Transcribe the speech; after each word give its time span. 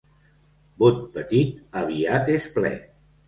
Bot 0.83 1.03
petit 1.17 1.77
aviat 1.83 2.35
és 2.39 2.49
ple. 2.59 2.73